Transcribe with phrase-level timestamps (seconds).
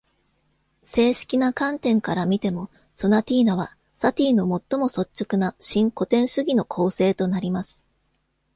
[0.81, 7.87] 正式な観点から見てもソナティーナはサティの最も率直な新古典主義の構成となります。